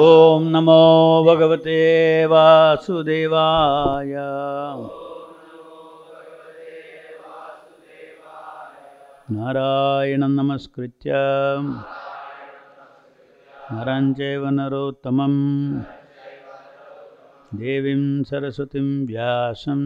[0.00, 0.82] ॐ नमो
[1.26, 1.78] भगवते
[2.30, 4.12] वासुदेवाय।
[9.30, 11.10] नारायणं नमस्कृत्य।
[13.72, 15.34] नरं चैव नरोत्तमं
[17.58, 19.82] देवीं सरस्वतीं व्यासं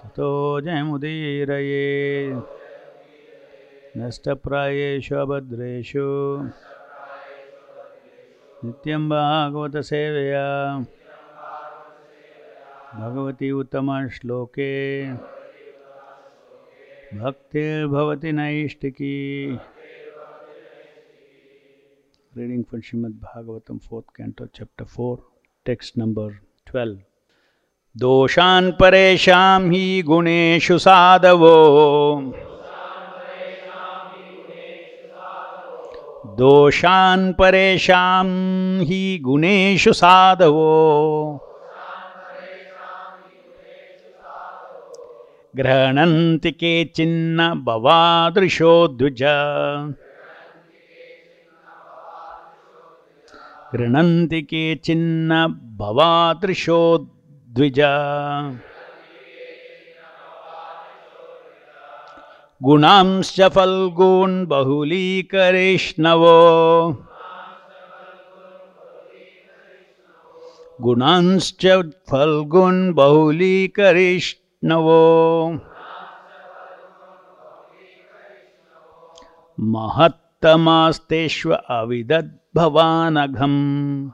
[0.00, 1.86] ततो जयमुदीरये।
[3.96, 6.08] नष्टप्रायेषु अभद्रेषु
[8.64, 10.46] नित्यं भागवत सेवया
[12.94, 14.72] भगवती उत्तम श्लोके
[17.20, 19.14] भक्तिर्भवती नैष्टिकी
[22.32, 25.16] reading from Shrimad Bhagavatam fourth canto chapter four
[25.66, 26.30] text number
[26.66, 26.98] twelve
[27.96, 31.56] दोषान् परेषां हि गुणेषु साधवो।
[36.40, 38.26] दोषान् परेषां
[38.88, 40.68] हि गुणेषु साधवो।
[45.56, 49.22] गृह्णन्ति केचिन्न भवादृशो द्विज
[53.74, 55.46] गृह्णन्ति केचिन्न
[55.80, 56.80] भवादृशो
[57.56, 57.80] द्विज
[62.64, 66.92] गुणांश्च फल्गून् बहुलीकरेष्णवो।
[70.82, 71.66] गुणांश्च
[72.10, 75.52] फल्गुन् बहुलीकरेष्णवो।
[79.58, 84.08] महत्तमास्तेष्व अविदद्भवानघम्।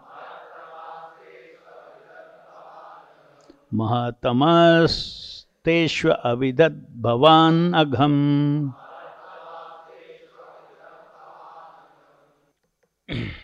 [5.66, 8.70] तेष्व अविदत् भवान् अघम्।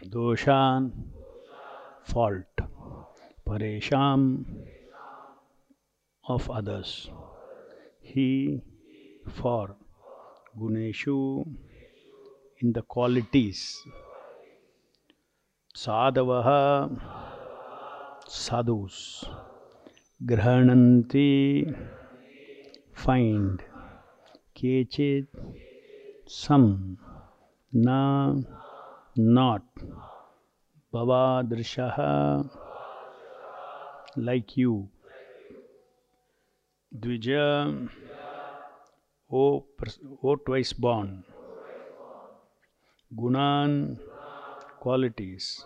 [0.06, 0.90] दोषान्
[2.12, 2.62] फॉल्ट
[3.46, 4.20] परेशान
[6.30, 7.10] ऑफ़ अदर्स
[8.04, 8.60] ही
[9.28, 9.68] फॉर
[10.58, 11.44] गुणेशु
[12.64, 13.58] इन द क्वालिटीज
[15.74, 16.42] साधव
[18.28, 19.24] साधुस।
[20.22, 21.30] गृहणंती
[23.05, 23.61] find
[24.55, 25.29] केचित्
[26.27, 26.97] some
[27.73, 28.43] न
[29.37, 29.63] not
[30.93, 31.97] भवादृशः
[34.17, 34.73] like you
[36.91, 37.27] द्विज
[39.29, 39.41] o,
[39.77, 41.09] pers- o twice born
[43.11, 43.73] gunan
[44.83, 45.65] qualities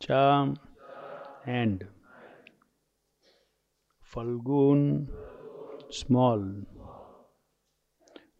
[0.00, 0.22] cha
[1.45, 1.87] and
[4.13, 5.07] falgun
[5.89, 6.41] small.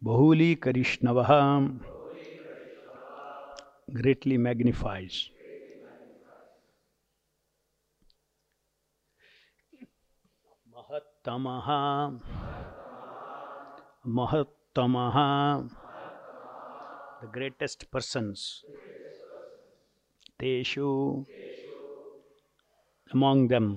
[0.04, 1.80] Bahuli karishnavah
[3.92, 5.30] greatly magnifies.
[10.72, 12.20] Mahattamaha
[14.06, 15.68] mahattamaha
[17.20, 18.64] the greatest persons.
[20.40, 21.26] Teshu
[23.12, 23.68] among them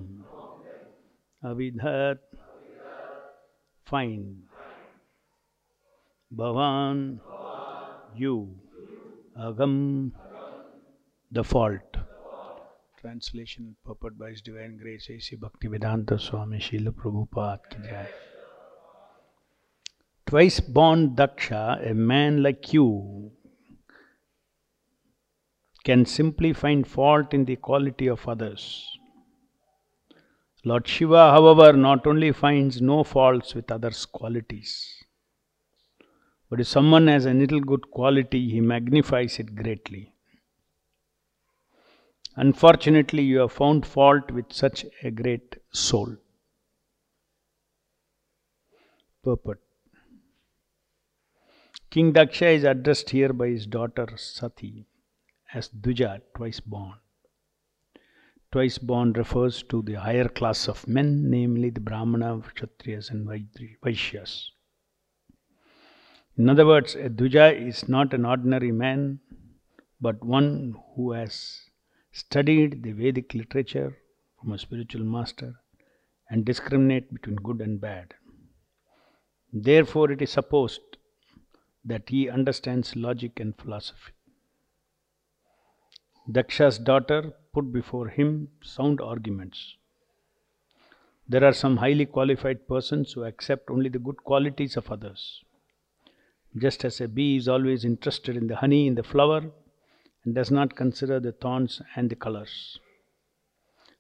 [1.51, 2.19] avidhat
[3.91, 4.43] find
[6.41, 7.01] bhavan
[8.23, 8.35] you
[9.47, 9.75] agam
[11.31, 11.97] the fault
[13.01, 15.35] translation purport by his divine grace A.C.
[15.35, 18.05] Bhaktivedanta Swami Srila Prabhupada ki jai.
[20.25, 22.87] twice born daksha a man like you
[25.83, 28.92] can simply find fault in the quality of others
[30.65, 35.03] Lord Shiva, however, not only finds no faults with others' qualities,
[36.49, 40.13] but if someone has a little good quality, he magnifies it greatly.
[42.35, 46.15] Unfortunately, you have found fault with such a great soul.
[49.23, 49.61] Purport
[51.89, 54.87] King Daksha is addressed here by his daughter Sati
[55.53, 57.02] as Dvija, twice born.
[58.53, 63.27] Twice born refers to the higher class of men, namely the Brahmana, Kshatriyas, and
[63.83, 64.51] Vaishyas.
[66.37, 69.21] In other words, a Dvija is not an ordinary man,
[69.99, 71.61] but one who has
[72.11, 73.97] studied the Vedic literature
[74.39, 75.55] from a spiritual master
[76.29, 78.13] and discriminate between good and bad.
[79.51, 80.97] Therefore, it is supposed
[81.85, 84.11] that he understands logic and philosophy.
[86.31, 89.77] Daksha's daughter put before him sound arguments.
[91.27, 95.43] There are some highly qualified persons who accept only the good qualities of others.
[96.57, 99.41] just as a bee is always interested in the honey in the flower
[100.23, 102.79] and does not consider the thorns and the colors.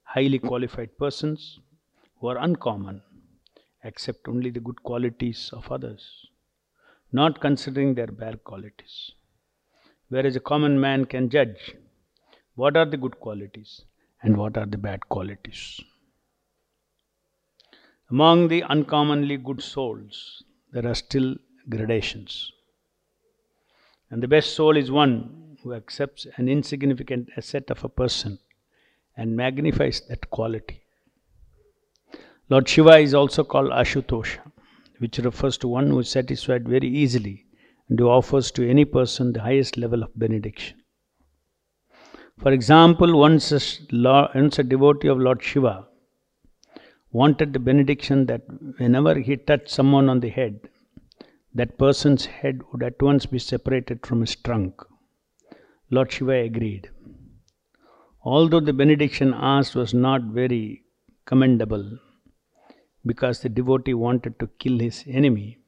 [0.03, 1.59] Highly qualified persons
[2.19, 3.01] who are uncommon
[3.83, 6.27] accept only the good qualities of others,
[7.11, 9.11] not considering their bad qualities.
[10.09, 11.75] Whereas a common man can judge
[12.55, 13.81] what are the good qualities
[14.21, 15.81] and what are the bad qualities.
[18.09, 21.35] Among the uncommonly good souls, there are still
[21.67, 22.51] gradations.
[24.11, 28.37] And the best soul is one who accepts an insignificant asset of a person
[29.17, 30.81] and magnifies that quality.
[32.49, 34.51] Lord Shiva is also called Ashutosha,
[34.99, 37.45] which refers to one who is satisfied very easily
[37.89, 40.82] and who offers to any person the highest level of benediction.
[42.43, 43.61] For example, once a,
[44.35, 45.87] once a devotee of Lord Shiva
[47.09, 48.41] wanted the benediction that
[48.79, 50.59] whenever he touched someone on the head,
[51.53, 54.81] that person's head would at once be separated from his trunk.
[55.89, 56.89] Lord Shiva agreed.
[58.25, 60.83] Although the benediction asked was not very
[61.25, 61.97] commendable,
[63.05, 65.59] because the devotee wanted to kill his enemy,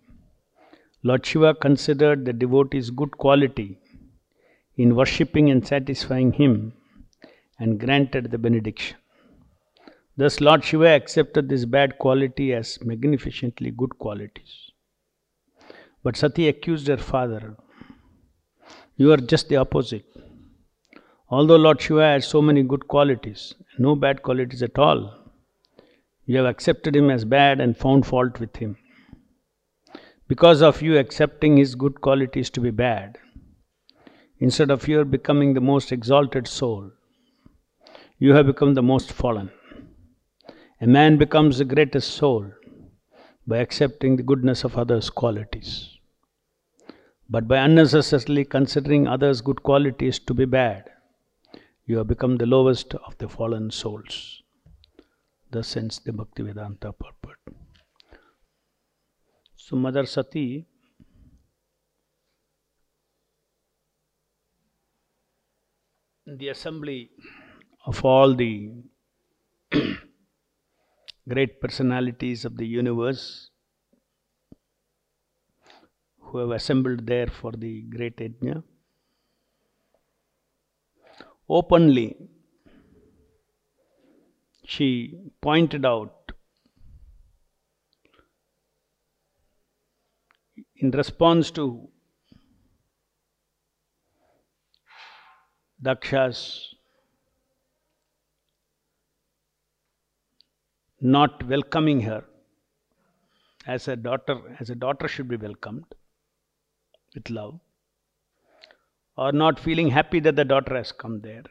[1.03, 3.79] Lord Shiva considered the devotee's good quality
[4.77, 6.73] in worshipping and satisfying him
[7.59, 8.97] and granted the benediction.
[10.17, 14.71] Thus, Lord Shiva accepted this bad quality as magnificently good qualities.
[16.03, 17.57] But Sati accused her father.
[18.95, 20.05] You are just the opposite.
[21.29, 25.25] Although Lord Shiva has so many good qualities, no bad qualities at all,
[26.25, 28.77] you have accepted him as bad and found fault with him.
[30.27, 33.17] Because of you accepting his good qualities to be bad,
[34.39, 36.91] instead of your becoming the most exalted soul,
[38.17, 39.51] you have become the most fallen.
[40.81, 42.51] A man becomes the greatest soul
[43.47, 45.97] by accepting the goodness of others' qualities.
[47.29, 50.89] But by unnecessarily considering others' good qualities to be bad,
[51.85, 54.43] you have become the lowest of the fallen souls.
[55.51, 57.39] Thus ends the Bhaktivedanta purport.
[59.55, 60.67] So, Mother Sati
[66.25, 67.11] the assembly
[67.85, 68.71] of all the
[71.29, 73.49] great personalities of the universe
[76.19, 78.63] who have assembled there for the great yajna.
[81.47, 82.17] Openly
[84.65, 86.31] she pointed out
[90.77, 91.87] in response to
[95.85, 96.75] Daksha's
[100.99, 102.23] not welcoming her
[103.67, 105.85] as a daughter, as a daughter should be welcomed
[107.13, 107.59] with love,
[109.15, 111.43] or not feeling happy that the daughter has come there.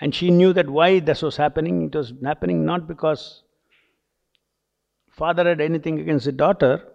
[0.00, 1.82] And she knew that why this was happening.
[1.82, 3.42] It was happening not because
[5.10, 6.89] father had anything against the daughter,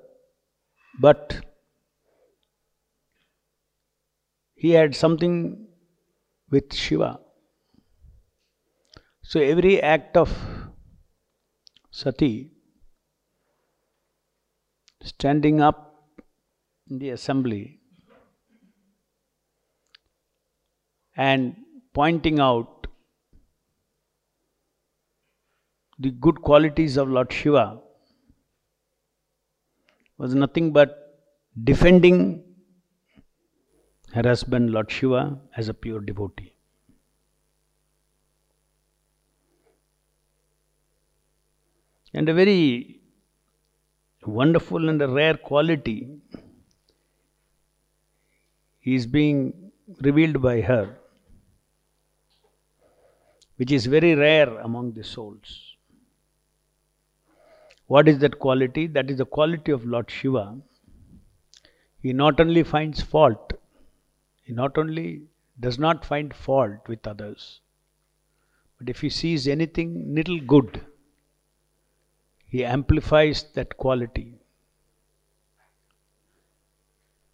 [0.99, 1.41] but
[4.55, 5.67] he had something
[6.49, 7.19] with Shiva.
[9.21, 10.31] So every act of
[11.91, 12.51] Sati
[15.03, 16.21] standing up
[16.89, 17.79] in the assembly
[21.15, 21.55] and
[21.93, 22.87] pointing out
[25.99, 27.81] the good qualities of Lord Shiva
[30.17, 31.21] was nothing but
[31.63, 32.43] defending
[34.13, 36.53] her husband, Lord Shiva, as a pure devotee.
[42.13, 43.01] And a very
[44.25, 46.09] wonderful and a rare quality
[48.83, 50.97] is being revealed by her,
[53.57, 55.74] which is very rare among the souls.
[57.87, 58.87] What is that quality?
[58.87, 60.57] That is the quality of Lord Shiva.
[62.01, 63.53] He not only finds fault,
[64.43, 65.23] he not only
[65.59, 67.61] does not find fault with others,
[68.77, 70.81] but if he sees anything little good,
[72.45, 74.35] he amplifies that quality.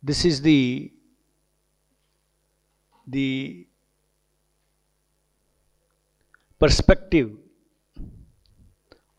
[0.03, 0.91] This is the
[3.07, 3.67] the
[6.59, 7.31] perspective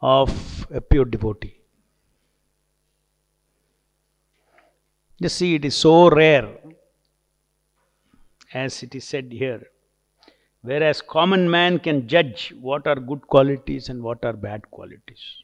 [0.03, 1.57] of a pure devotee.
[5.19, 6.59] You see, it is so rare,
[8.53, 9.63] as it is said here.
[10.63, 15.43] Whereas common man can judge what are good qualities and what are bad qualities.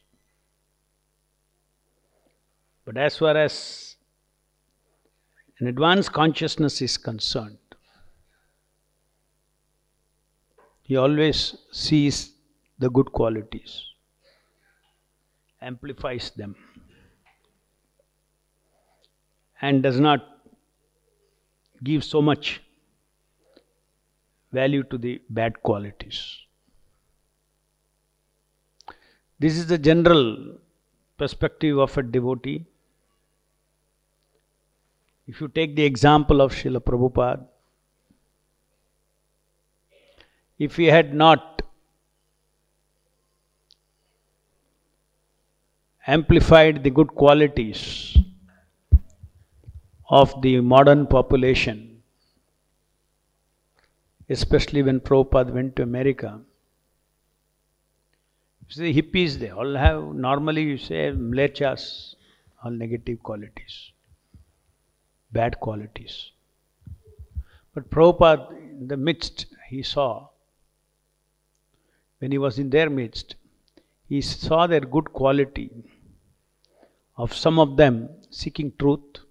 [2.85, 3.95] But as far as
[5.59, 7.57] an advanced consciousness is concerned,
[10.81, 12.31] he always sees
[12.79, 13.88] the good qualities,
[15.61, 16.55] amplifies them,
[19.61, 20.25] and does not
[21.83, 22.61] give so much
[24.51, 26.37] value to the bad qualities.
[29.37, 30.57] This is the general
[31.17, 32.65] perspective of a devotee.
[35.27, 37.45] If you take the example of Srila Prabhupada,
[40.57, 41.58] if he had not
[46.07, 48.17] amplified the good qualities
[50.09, 52.01] of the modern population,
[54.29, 56.39] especially when Prabhupada went to America.
[58.69, 62.15] See, hippies, they all have, normally you say, mlechas,
[62.63, 63.91] all negative qualities,
[65.31, 66.31] bad qualities.
[67.73, 70.29] But Prabhupada, in the midst, he saw,
[72.19, 73.35] when he was in their midst,
[74.09, 75.69] he saw their good quality
[77.15, 79.23] of some of them seeking truth,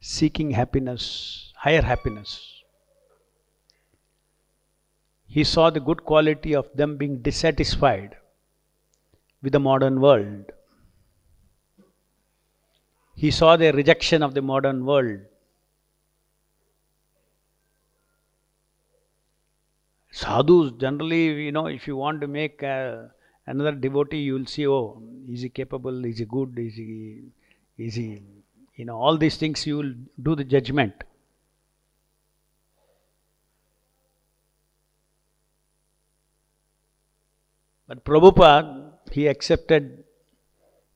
[0.00, 2.56] seeking happiness, higher happiness
[5.36, 8.16] he saw the good quality of them being dissatisfied
[9.42, 10.52] with the modern world.
[13.14, 15.20] He saw their rejection of the modern world.
[20.10, 23.08] Sadhus, generally, you know, if you want to make uh,
[23.46, 27.22] another devotee, you will see, oh, is he capable, is he good, is he,
[27.78, 28.22] is he,
[28.74, 30.92] you know, all these things you will do the judgment.
[37.88, 40.04] But Prabhupada, he accepted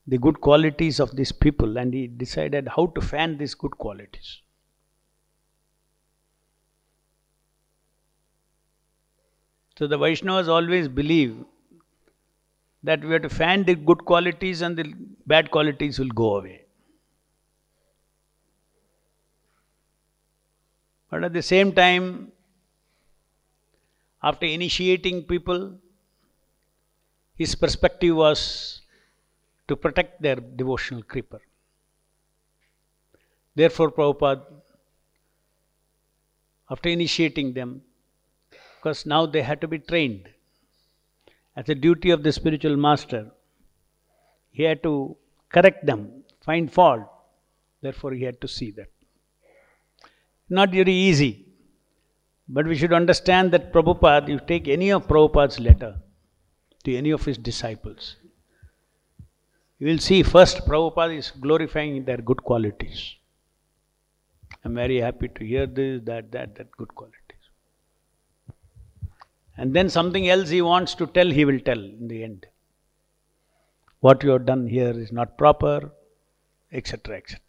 [0.05, 4.41] the good qualities of these people and he decided how to fan these good qualities.
[9.77, 11.45] So the Vaishnavas always believe
[12.83, 14.93] that we have to fan the good qualities and the
[15.27, 16.65] bad qualities will go away.
[21.09, 22.31] But at the same time,
[24.23, 25.77] after initiating people,
[27.35, 28.81] his perspective was
[29.67, 31.41] to protect their devotional creeper.
[33.55, 34.45] Therefore, Prabhupada,
[36.69, 37.81] after initiating them,
[38.77, 40.29] because now they had to be trained.
[41.55, 43.31] As a duty of the spiritual master,
[44.51, 45.17] he had to
[45.49, 47.03] correct them, find fault.
[47.81, 48.89] Therefore, he had to see that.
[50.49, 51.45] Not very easy.
[52.47, 55.95] But we should understand that Prabhupada, you take any of Prabhupada's letter,
[56.83, 58.17] to any of his disciples.
[59.79, 63.15] You will see first Prabhupada is glorifying their good qualities.
[64.63, 67.20] I'm very happy to hear this, that, that, that good qualities.
[69.57, 72.45] And then something else he wants to tell, he will tell in the end.
[73.99, 75.91] What you have done here is not proper,
[76.71, 77.39] etc., etc.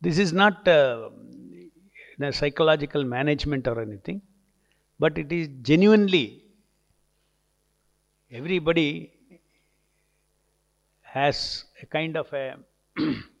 [0.00, 1.10] This is not uh,
[2.30, 4.20] psychological management or anything,
[4.98, 6.44] but it is genuinely
[8.30, 9.12] everybody
[11.02, 12.56] has a kind of a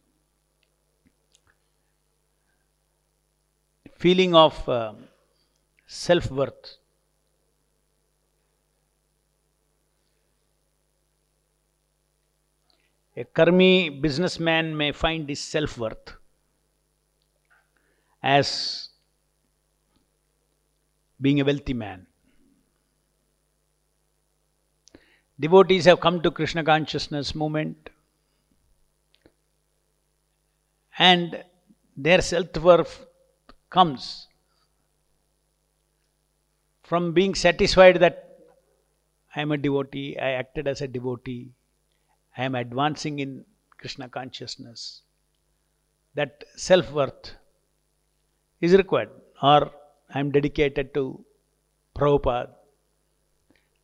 [4.04, 4.92] feeling of uh,
[5.86, 6.64] self worth.
[13.16, 16.12] A karmi businessman may find his self worth
[18.22, 18.50] as
[21.20, 22.06] being a wealthy man.
[25.40, 27.88] Devotees have come to Krishna consciousness movement
[30.98, 31.42] and
[31.96, 32.94] their self worth
[33.76, 34.28] comes
[36.82, 38.18] from being satisfied that
[39.34, 41.52] I am a devotee, I acted as a devotee,
[42.36, 43.44] I am advancing in
[43.78, 45.02] Krishna consciousness.
[46.14, 47.32] That self worth
[48.60, 49.10] is required
[49.42, 49.72] or
[50.14, 51.24] I am dedicated to
[51.96, 52.50] Prabhupada.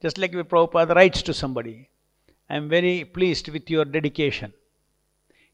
[0.01, 1.91] Just like Prabhupada writes to somebody,
[2.49, 4.53] I am very pleased with your dedication.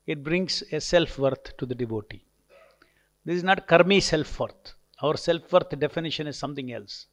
[0.06, 2.25] It brings a self worth to the devotee.
[3.26, 4.72] This is not karmi self worth.
[5.02, 7.06] Our self worth definition is something else.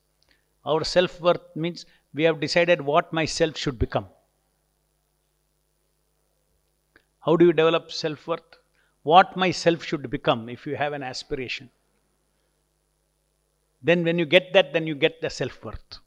[0.65, 4.08] Our self worth means we have decided what my self should become.
[7.25, 8.60] How do you develop self worth?
[9.03, 11.70] what my self should become if you have an aspiration.
[13.82, 16.00] Then, when you get that, then you get the self worth.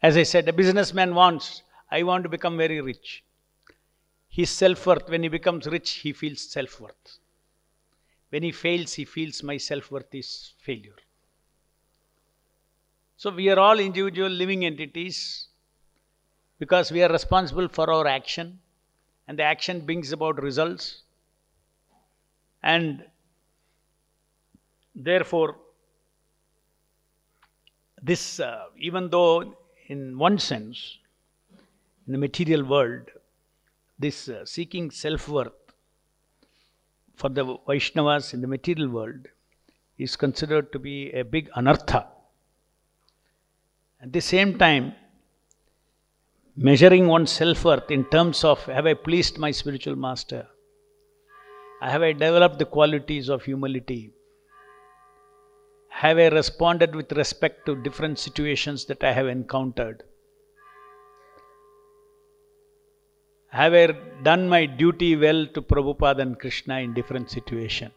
[0.00, 3.24] As I said, a businessman wants, I want to become very rich.
[4.28, 7.18] His self worth, when he becomes rich, he feels self worth.
[8.36, 10.96] When he fails, he feels my self worth is failure.
[13.16, 15.46] So, we are all individual living entities
[16.58, 18.60] because we are responsible for our action
[19.26, 21.04] and the action brings about results
[22.62, 23.06] and
[24.94, 25.56] therefore
[28.02, 30.98] this uh, even though in one sense
[32.06, 33.10] in the material world
[33.98, 35.65] this uh, seeking self-worth
[37.16, 39.22] for the vaishnavas in the material world
[39.98, 42.02] is considered to be a big anartha
[44.02, 44.86] at the same time
[46.56, 50.46] measuring one's self worth in terms of have I pleased my spiritual master?
[51.82, 54.12] Have I developed the qualities of humility?
[55.90, 60.02] Have I responded with respect to different situations that I have encountered?
[63.56, 63.86] Have I
[64.22, 67.92] done my duty well to Prabhupada and Krishna in different situations?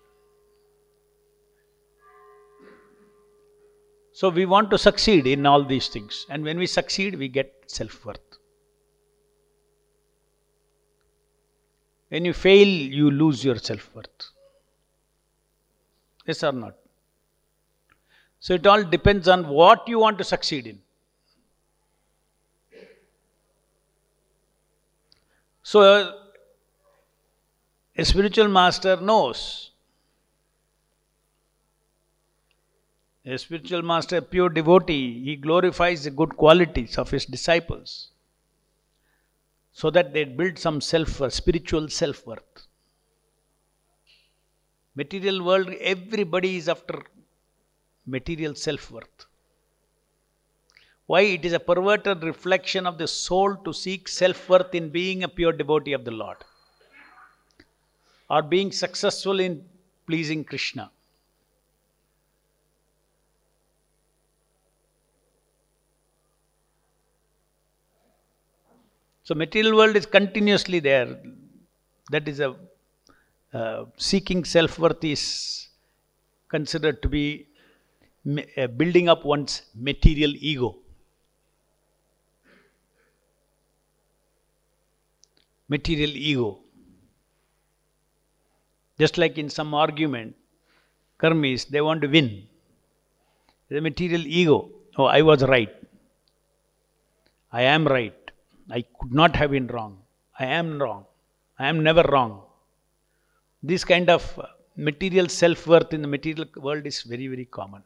[4.14, 6.26] So we want to succeed in all these things.
[6.30, 8.20] And when we succeed, we get self worth.
[12.08, 14.30] When you fail, you lose your self worth.
[16.26, 16.76] Yes or not?
[18.40, 20.80] So it all depends on what you want to succeed in.
[25.70, 26.14] So uh,
[27.96, 29.70] a spiritual master knows.
[33.24, 38.10] A spiritual master, a pure devotee, he glorifies the good qualities of his disciples
[39.72, 42.66] so that they build some self uh, spiritual self worth.
[44.96, 47.04] Material world, everybody is after
[48.08, 49.29] material self worth.
[51.10, 51.22] Why?
[51.22, 55.28] It is a perverted reflection of the soul to seek self worth in being a
[55.28, 56.38] pure devotee of the Lord
[58.30, 59.66] or being successful in
[60.06, 60.92] pleasing Krishna.
[69.24, 71.20] So material world is continuously there.
[72.12, 72.56] That is a
[73.52, 75.70] uh, seeking self-worth is
[76.50, 77.48] considered to be
[78.58, 80.78] uh, building up one's material ego.
[85.70, 86.60] Material ego.
[89.00, 90.36] Just like in some argument,
[91.22, 92.48] karmis, they want to win.
[93.70, 94.70] The material ego.
[94.98, 95.74] Oh, I was right.
[97.52, 98.14] I am right.
[98.72, 99.98] I could not have been wrong.
[100.38, 101.06] I am wrong.
[101.58, 102.42] I am never wrong.
[103.62, 107.84] This kind of uh, material self worth in the material world is very, very common.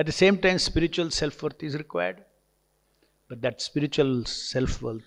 [0.00, 2.24] At the same time, spiritual self worth is required.
[3.28, 5.02] But that spiritual self worth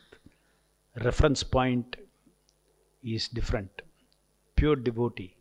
[1.03, 1.95] reference point
[3.03, 3.81] is different.
[4.55, 5.35] Pure devotee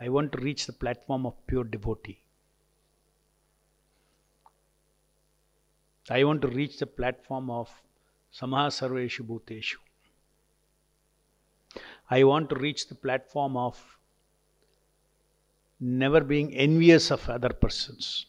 [0.00, 2.20] I want to reach the platform of pure devotee.
[6.08, 7.68] I want to reach the platform of
[8.32, 9.78] Samaha Sarveshu Bhuteshu.
[12.08, 13.76] I want to reach the platform of
[15.80, 18.26] never being envious of other persons.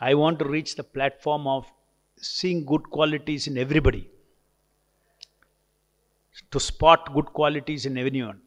[0.00, 1.66] I want to reach the platform of
[2.16, 4.08] seeing good qualities in everybody
[6.50, 8.40] to spot good qualities in anyone.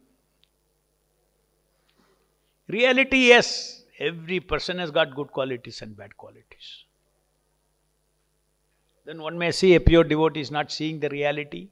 [2.68, 6.84] Reality, yes, every person has got good qualities and bad qualities.
[9.04, 11.68] Then one may say a pure devotee is not seeing the reality.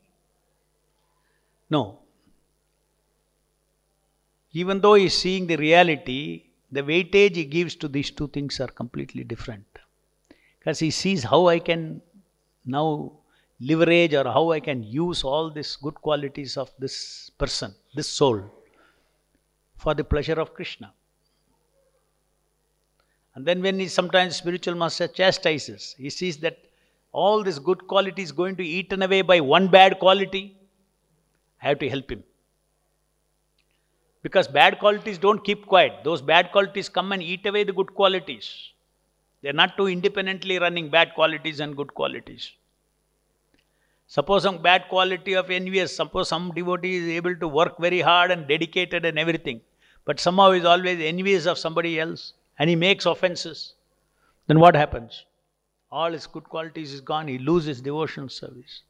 [1.71, 2.01] No.
[4.53, 8.61] Even though he is seeing the reality, the weightage he gives to these two things
[8.61, 9.67] are completely different.
[10.59, 12.01] Because he sees how I can
[12.65, 13.13] now
[13.61, 18.43] leverage or how I can use all these good qualities of this person, this soul,
[19.77, 20.93] for the pleasure of Krishna.
[23.35, 26.59] And then when he sometimes spiritual master chastises, he sees that
[27.13, 30.57] all this good quality is going to be eaten away by one bad quality.
[31.63, 32.23] I have to help him.
[34.23, 36.05] Because bad qualities don't keep quiet.
[36.05, 38.71] Those bad qualities come and eat away the good qualities.
[39.43, 42.53] They're not too independently running bad qualities and good qualities.
[44.07, 48.33] Suppose some bad quality of envious, suppose some devotee is able to work very hard
[48.33, 49.61] and dedicated and everything,
[50.05, 53.75] but somehow is always envious of somebody else and he makes offenses,
[54.49, 55.27] then what happens?
[55.93, 58.83] All his good qualities is gone, he loses devotional service.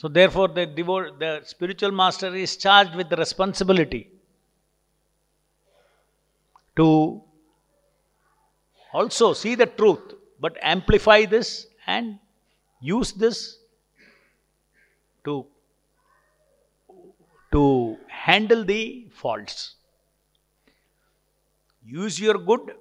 [0.00, 0.64] So therefore the,
[1.18, 4.08] the spiritual master is charged with the responsibility
[6.76, 7.20] to
[8.92, 12.20] also see the truth but amplify this and
[12.80, 13.58] use this
[15.24, 15.44] to
[17.50, 19.74] to handle the faults.
[21.84, 22.74] Use your good,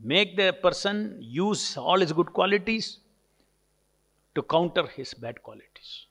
[0.00, 2.98] make the person use all his good qualities
[4.34, 6.06] to counter his bad qualities.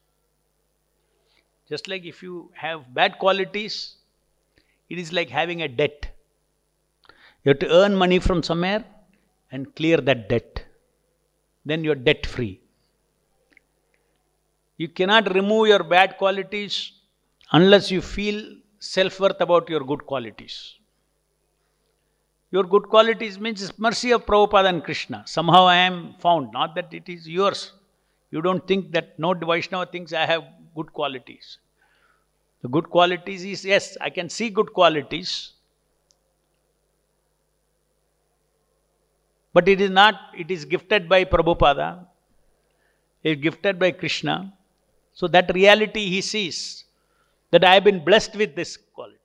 [1.70, 3.96] Just like if you have bad qualities,
[4.90, 6.08] it is like having a debt.
[7.44, 8.84] You have to earn money from somewhere
[9.52, 10.66] and clear that debt.
[11.66, 12.60] Then you're debt free.
[14.78, 16.92] You cannot remove your bad qualities
[17.52, 20.76] unless you feel self worth about your good qualities.
[22.52, 25.24] Your good qualities means mercy of Prabhupada and Krishna.
[25.26, 27.72] Somehow I am found, not that it is yours.
[28.34, 30.44] You don't think that no Vaishnava thinks I have
[30.76, 31.60] good qualities.
[32.64, 35.52] The good qualities is yes, I can see good qualities.
[39.54, 42.08] But it is not, it is gifted by Prabhupada,
[43.22, 44.52] it is gifted by Krishna.
[45.14, 46.86] So that reality he sees
[47.52, 49.20] that I have been blessed with this quality.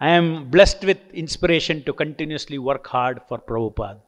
[0.00, 4.00] I am blessed with inspiration to continuously work hard for Prabhupada.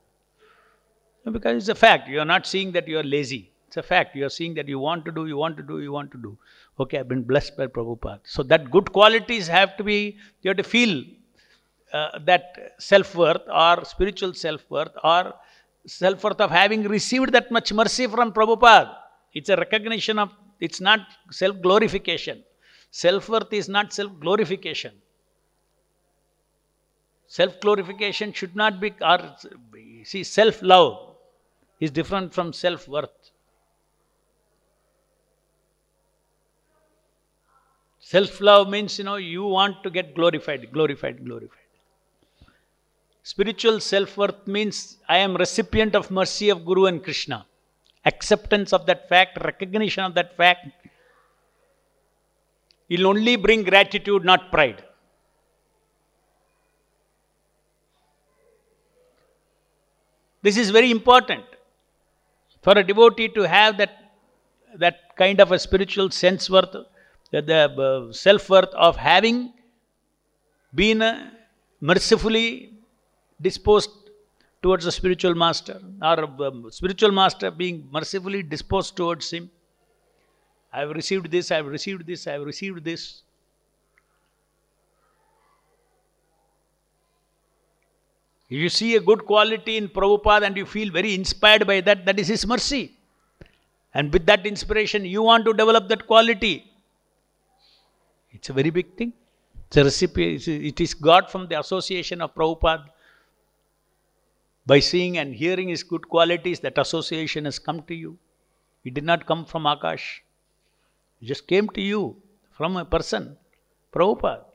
[1.33, 2.09] Because it's a fact.
[2.09, 3.51] You are not seeing that you are lazy.
[3.67, 4.15] It's a fact.
[4.15, 6.19] You are seeing that you want to do, you want to do, you want to
[6.19, 6.39] do.
[6.79, 8.21] Okay, I've been blessed by Prabhupada.
[8.25, 11.03] So that good qualities have to be, you have to feel
[11.93, 15.35] uh, that self-worth or spiritual self-worth or
[15.87, 18.95] self-worth of having received that much mercy from Prabhupada.
[19.33, 22.45] It's a recognition of, it's not self glorification.
[22.91, 24.93] Self worth is not self glorification.
[27.27, 29.35] Self glorification should not be, or
[30.05, 31.15] see, self love
[31.81, 33.11] is different from self worth.
[37.99, 41.59] Self love means, you know, you want to get glorified, glorified, glorified.
[43.23, 47.45] Spiritual self worth means I am recipient of mercy of Guru and Krishna
[48.07, 50.69] acceptance of that fact, recognition of that fact,
[52.89, 54.83] will only bring gratitude, not pride.
[60.43, 61.45] This is very important
[62.66, 63.92] for a devotee to have that,
[64.85, 66.74] that kind of a spiritual sense worth,
[67.31, 69.52] the, the uh, self worth of having
[70.74, 71.31] been uh,
[71.81, 72.72] mercifully
[73.40, 73.90] disposed
[74.62, 79.48] towards the spiritual master or um, spiritual master being mercifully disposed towards him.
[80.72, 83.22] I have received this, I have received this, I have received this.
[88.48, 92.04] If you see a good quality in Prabhupada and you feel very inspired by that,
[92.06, 92.92] that is his mercy.
[93.92, 96.70] And with that inspiration, you want to develop that quality.
[98.32, 99.12] It's a very big thing.
[99.66, 100.37] It's a recipe.
[100.37, 102.85] It is got from the association of Prabhupada
[104.64, 108.18] by seeing and hearing his good qualities, that association has come to you.
[108.85, 110.20] It did not come from Akash.
[111.20, 112.16] It just came to you
[112.50, 113.37] from a person,
[113.92, 114.45] Prabhupada.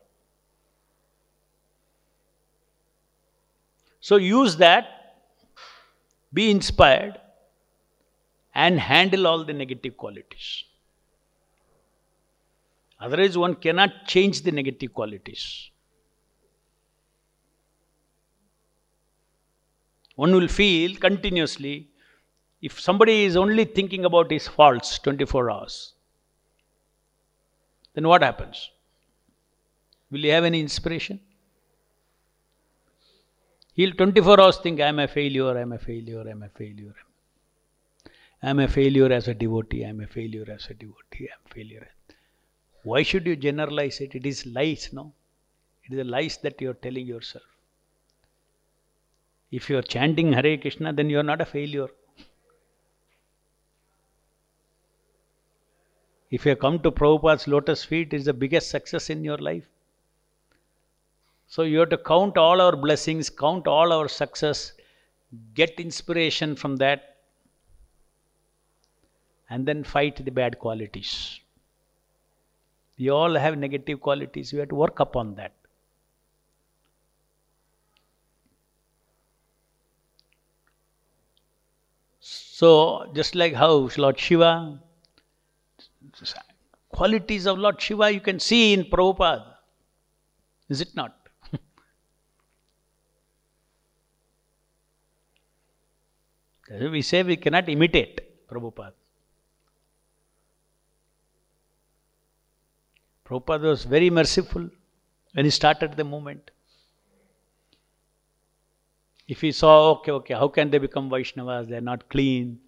[4.02, 5.16] So use that,
[6.34, 7.20] be inspired,
[8.54, 10.66] and handle all the negative qualities.
[13.00, 15.72] Otherwise, one cannot change the negative qualities.
[20.16, 21.88] one will feel continuously
[22.62, 25.94] if somebody is only thinking about his faults 24 hours,
[27.96, 28.70] then what happens?
[30.12, 31.20] Will he have any inspiration?
[33.74, 36.94] He'll 24 hours think, I'm a failure, I'm a failure, I'm a failure.
[38.44, 41.88] I'm a failure as a devotee, I'm a failure as a devotee, I'm a failure.
[42.84, 44.16] Why should you generalize it?
[44.16, 45.14] It is lies, no?
[45.86, 47.46] It is the lies that you are telling yourself.
[49.52, 51.88] If you are chanting Hare Krishna, then you are not a failure.
[56.32, 59.38] If you have come to Prabhupada's lotus feet, it is the biggest success in your
[59.38, 59.66] life.
[61.52, 64.72] So you have to count all our blessings, count all our success,
[65.54, 67.18] get inspiration from that,
[69.50, 71.42] and then fight the bad qualities.
[72.98, 75.52] We all have negative qualities, we have to work upon that.
[82.22, 84.80] So, just like how Lord Shiva,
[86.94, 89.56] qualities of Lord Shiva you can see in Prabhupada.
[90.70, 91.21] Is it not?
[96.80, 98.94] We say we cannot imitate Prabhupada.
[103.26, 104.70] Prabhupada was very merciful
[105.34, 106.52] when he started the movement.
[109.28, 111.70] If he saw, okay, okay, how can they become Vaishnavas?
[111.70, 112.60] They are not clean,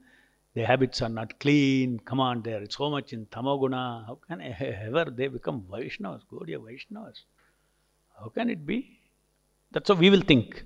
[0.53, 4.05] their habits are not clean, come on, they are so much in Tamaguna.
[4.05, 7.23] How can ever they become Vaishnavas, Gaudiya Vaishnavas?
[8.17, 8.99] How can it be?
[9.71, 10.63] That's how we will think.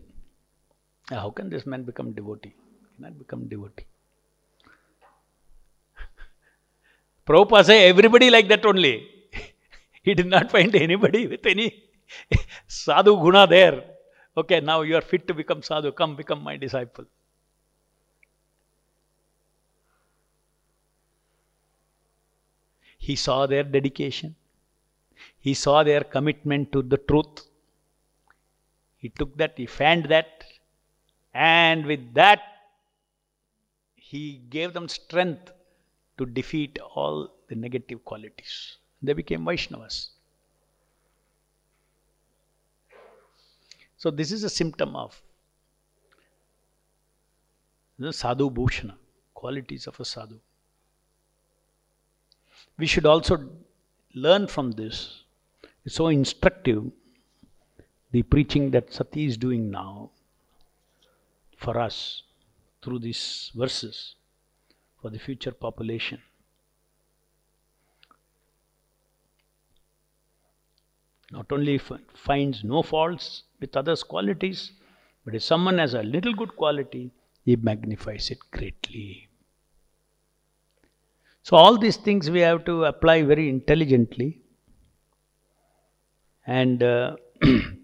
[1.10, 2.54] How can this man become devotee?
[2.98, 3.86] Cannot become devotee.
[7.28, 9.08] Prabhupada say everybody like that only.
[10.02, 11.84] he did not find anybody with any
[12.68, 13.84] sadhu guna there.
[14.36, 15.92] Okay, now you are fit to become sadhu.
[15.92, 17.06] Come, become my disciple.
[22.98, 24.36] He saw their dedication.
[25.40, 27.46] He saw their commitment to the truth.
[28.98, 30.44] He took that, he fanned that,
[31.34, 32.42] and with that,
[34.10, 35.52] he gave them strength
[36.18, 38.78] to defeat all the negative qualities.
[39.02, 40.10] They became Vaishnavas.
[43.98, 45.22] So this is a symptom of
[48.00, 48.94] the sadhu bhushana,
[49.34, 50.40] qualities of a sadhu.
[52.78, 53.50] We should also
[54.14, 55.24] learn from this.
[55.84, 56.92] It's so instructive,
[58.12, 60.12] the preaching that Sati is doing now
[61.58, 62.24] for us
[62.88, 64.16] through these verses
[65.02, 66.22] for the future population.
[71.30, 74.72] Not only finds no faults with others' qualities,
[75.26, 77.12] but if someone has a little good quality,
[77.44, 79.28] he magnifies it greatly.
[81.44, 84.40] So, all these things we have to apply very intelligently
[86.46, 87.18] and uh,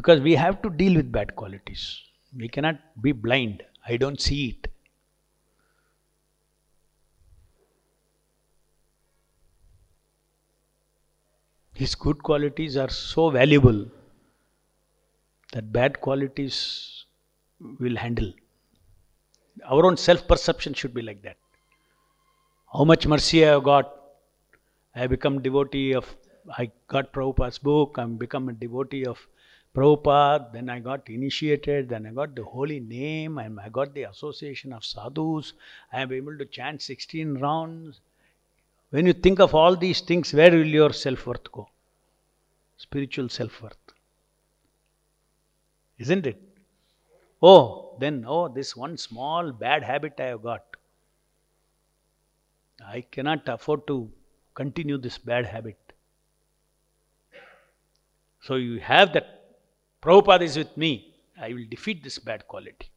[0.00, 1.82] because we have to deal with bad qualities.
[2.34, 3.62] We cannot be blind.
[3.86, 4.68] I don't see it.
[11.74, 13.80] His good qualities are so valuable
[15.52, 17.04] that bad qualities
[17.78, 18.32] will handle.
[19.66, 21.36] Our own self perception should be like that.
[22.72, 23.92] How much mercy I have got.
[24.94, 26.06] I have become devotee of,
[26.56, 29.18] I got Prabhupada's book, I'm become a devotee of
[29.74, 34.02] Prabhupada, then I got initiated, then I got the holy name, and I got the
[34.04, 35.52] association of sadhus.
[35.92, 38.00] I am able to chant 16 rounds.
[38.90, 41.68] When you think of all these things, where will your self worth go?
[42.78, 43.76] Spiritual self worth.
[45.98, 46.42] Isn't it?
[47.40, 50.64] Oh, then, oh, this one small bad habit I have got.
[52.84, 54.10] I cannot afford to
[54.54, 55.78] continue this bad habit.
[58.42, 59.39] So you have that
[60.02, 62.90] Prabhupada is with me, I will defeat this bad quality.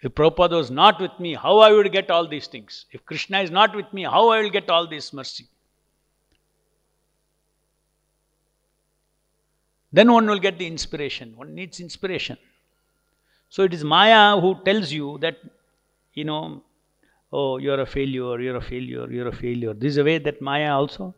[0.00, 2.86] If Prabhupada was not with me, how I would get all these things?
[2.92, 5.46] If Krishna is not with me, how I will get all this mercy?
[9.92, 11.34] Then one will get the inspiration.
[11.36, 12.36] One needs inspiration.
[13.48, 15.38] So it is Maya who tells you that,
[16.12, 16.62] you know,
[17.32, 19.72] oh, you're a failure, you're a failure, you're a failure.
[19.72, 21.14] This is a way that Maya also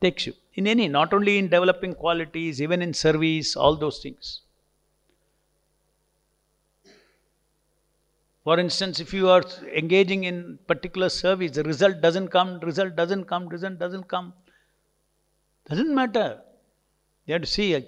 [0.00, 0.34] takes you.
[0.54, 4.40] In any, not only in developing qualities, even in service, all those things.
[8.44, 9.42] For instance, if you are
[9.74, 14.34] engaging in particular service, the result doesn't come, result doesn't come, result doesn't come.
[15.68, 16.40] Doesn't matter.
[17.24, 17.80] You have to see, uh,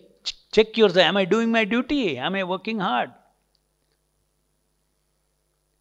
[0.50, 1.04] check yourself.
[1.04, 2.16] Am I doing my duty?
[2.16, 3.10] Am I working hard?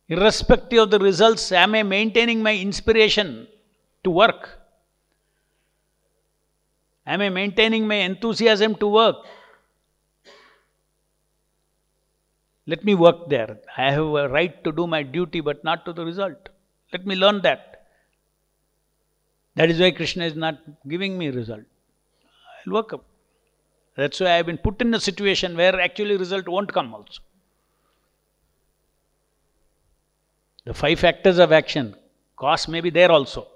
[0.09, 3.47] Irrespective of the results, am I maintaining my inspiration
[4.03, 4.59] to work?
[7.08, 9.18] Am I maintaining my enthusiasm to work?
[12.68, 13.60] Let me work there.
[13.78, 16.50] I have a right to do my duty, but not to the result.
[16.91, 17.86] Let me learn that.
[19.56, 21.62] That is why Krishna is not giving me result.
[22.65, 23.06] I'll work up.
[23.96, 27.22] That's why I've been put in a situation where actually result won't come also.
[30.65, 31.96] The five factors of action,
[32.36, 33.48] cause may be there also.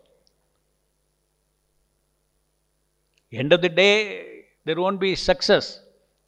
[3.31, 5.81] End of the day, there won't be success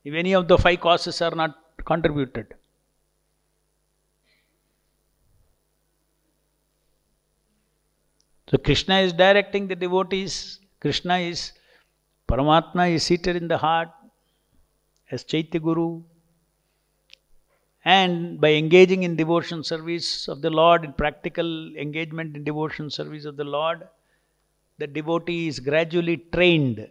[0.04, 2.54] if any of the five causes are not contributed.
[8.50, 10.60] So Krishna is directing the devotees.
[10.80, 11.54] Krishna is,
[12.28, 13.90] Paramatma is seated in the heart.
[15.12, 16.02] as Chaitya Guru,
[17.84, 23.26] and by engaging in devotion service of the Lord, in practical engagement in devotion service
[23.26, 23.88] of the Lord,
[24.82, 26.88] the devotee is gradually trained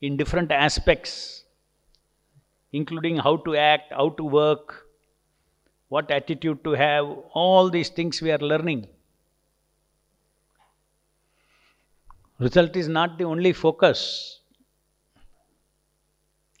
[0.00, 1.44] in different aspects,
[2.72, 4.86] including how to act, how to work,
[5.88, 8.86] what attitude to have, all these things we are learning.
[12.38, 14.40] Result is not the only focus.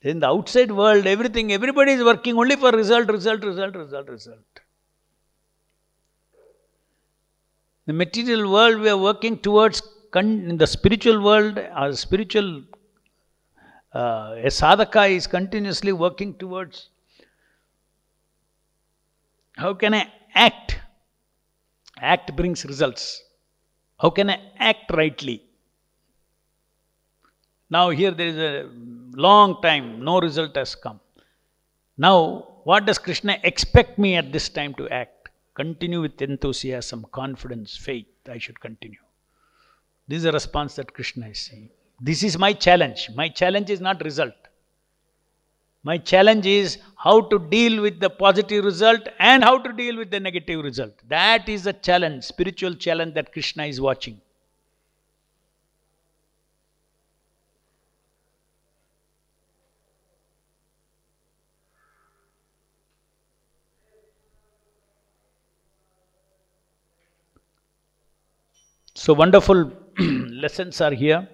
[0.02, 4.60] In the outside world, everything, everybody is working only for result, result, result, result, result.
[7.88, 9.82] The material world we are working towards,
[10.14, 12.62] in the spiritual world, our spiritual,
[13.94, 16.90] uh, a sadhaka is continuously working towards
[19.56, 20.78] how can I act?
[21.98, 23.22] Act brings results.
[23.98, 25.42] How can I act rightly?
[27.70, 28.68] Now, here there is a
[29.16, 31.00] long time, no result has come.
[31.96, 35.17] Now, what does Krishna expect me at this time to act?
[35.58, 38.06] Continue with enthusiasm, confidence, faith.
[38.30, 39.00] I should continue.
[40.06, 41.70] This is a response that Krishna is saying.
[42.00, 43.10] This is my challenge.
[43.16, 44.34] My challenge is not result.
[45.82, 50.10] My challenge is how to deal with the positive result and how to deal with
[50.12, 50.94] the negative result.
[51.08, 54.20] That is a challenge, spiritual challenge that Krishna is watching.
[69.08, 71.26] So wonderful lessons are here.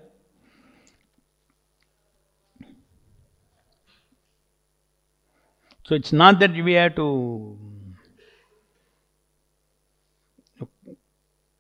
[5.85, 7.59] So it's not that we have to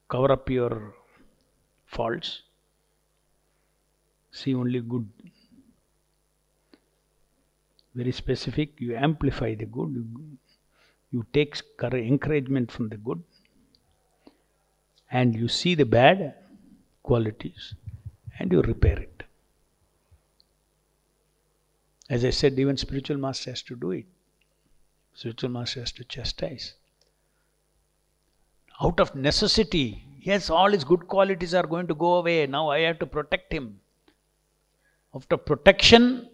[0.09, 0.95] cover up your
[1.87, 2.43] faults,
[4.31, 5.09] see only good.
[7.93, 10.39] Very specific, you amplify the good, you,
[11.11, 13.21] you take encouragement from the good,
[15.19, 16.23] and you see the bad
[17.05, 17.75] qualities
[18.39, 19.23] and you repair it.
[22.11, 24.07] As I said, even spiritual master has to do it.
[25.15, 26.75] Spiritual master has to chastise.
[28.83, 32.47] Out of necessity, yes, all his good qualities are going to go away.
[32.49, 33.79] Now I have to protect him.
[35.15, 36.29] After protection,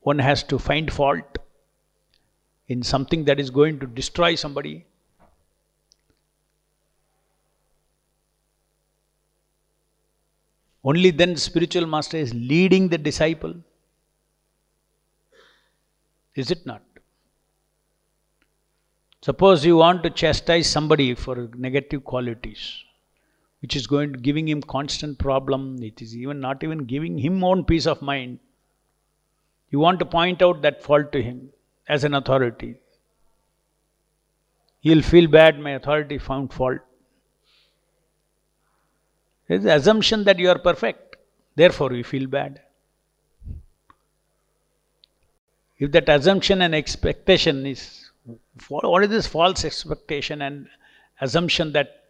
[0.00, 1.38] one has to find fault
[2.68, 4.86] in something that is going to destroy somebody.
[10.84, 13.54] Only then spiritual master is leading the disciple.
[16.34, 16.82] Is it not?
[19.20, 22.82] Suppose you want to chastise somebody for negative qualities,
[23.60, 27.44] which is going to giving him constant problem, it is even not even giving him
[27.44, 28.40] own peace of mind.
[29.70, 31.50] You want to point out that fault to him
[31.88, 32.74] as an authority.
[34.80, 36.80] He'll feel bad, my authority found fault.
[39.52, 41.16] It's the assumption that you are perfect,
[41.54, 42.62] therefore you feel bad.
[45.78, 48.10] If that assumption and expectation is,
[48.68, 50.68] what is this false expectation and
[51.20, 52.02] assumption that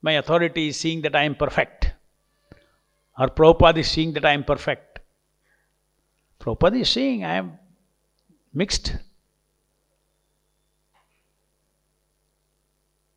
[0.00, 1.92] my authority is seeing that I am perfect?
[3.18, 5.00] Or Prabhupada is seeing that I am perfect?
[6.40, 7.58] Prabhupada is seeing I am
[8.54, 8.96] mixed.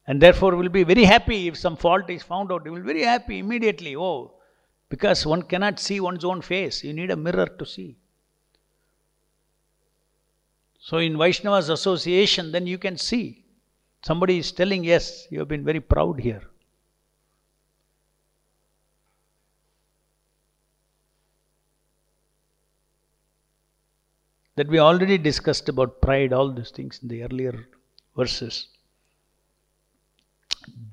[0.06, 2.64] And therefore will be very happy if some fault is found out.
[2.64, 3.96] He will be very happy immediately.
[3.96, 4.34] Oh,
[4.90, 6.84] because one cannot see one's own face.
[6.84, 7.98] You need a mirror to see.
[10.80, 13.46] So in Vaishnava's association, then you can see
[14.04, 16.44] somebody is telling, Yes, you have been very proud here.
[24.56, 27.68] That we already discussed about pride, all these things in the earlier
[28.16, 28.68] verses.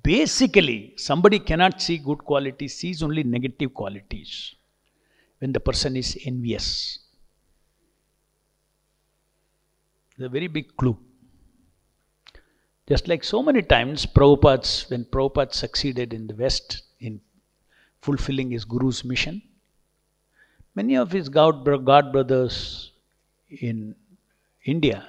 [0.03, 4.55] Basically, somebody cannot see good qualities, sees only negative qualities
[5.39, 6.99] when the person is envious.
[10.21, 10.99] a very big clue.
[12.87, 17.21] Just like so many times, Prabhupada's, when Prabhupada succeeded in the West in
[18.01, 19.43] fulfilling his Guru's mission,
[20.75, 22.93] many of his God, God brothers
[23.49, 23.95] in
[24.64, 25.07] India,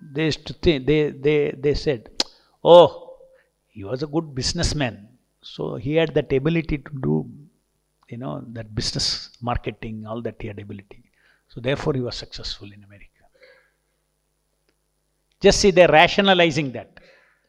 [0.00, 2.10] they, used to think, they, they, they said,
[2.62, 3.07] Oh,
[3.78, 4.94] he was a good businessman.
[5.40, 7.14] So he had that ability to do,
[8.08, 11.04] you know, that business marketing, all that he had ability.
[11.52, 13.22] So therefore he was successful in America.
[15.40, 16.90] Just see, they're rationalizing that.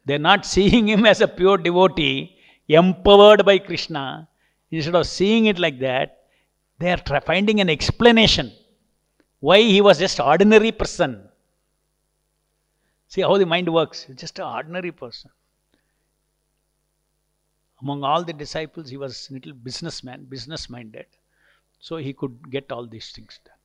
[0.06, 4.28] They're not seeing him as a pure devotee, empowered by Krishna.
[4.70, 6.08] Instead of seeing it like that,
[6.78, 8.52] they are finding an explanation
[9.40, 11.12] Why he was just ordinary person.
[13.08, 14.06] See how the mind works.
[14.16, 15.32] Just an ordinary person.
[17.82, 21.06] Among all the disciples, he was a little businessman, business minded.
[21.80, 23.56] So he could get all these things done.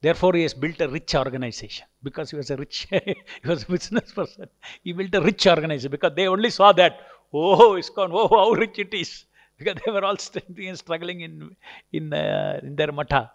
[0.00, 3.16] Therefore, he has built a rich organization because he was a rich, he
[3.46, 4.48] was a business person.
[4.82, 7.00] He built a rich organization because they only saw that,
[7.32, 9.24] oh, ISKCON, oh, how rich it is.
[9.58, 11.56] Because they were all struggling in,
[11.92, 13.30] in, uh, in their matha.